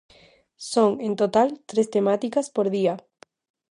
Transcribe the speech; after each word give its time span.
Son, 0.71 0.91
en 1.07 1.15
total, 1.15 1.61
tres 1.67 1.91
temáticas 1.91 2.49
por 2.49 2.71
día. 2.71 2.95